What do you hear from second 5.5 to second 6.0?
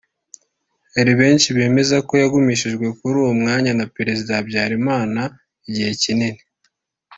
igihe